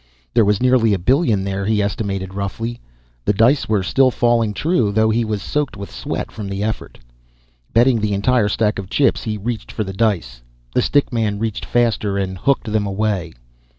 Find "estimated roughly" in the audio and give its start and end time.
1.79-2.79